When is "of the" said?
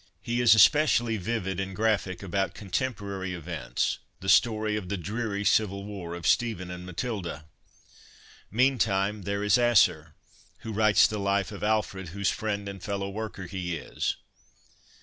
4.75-4.97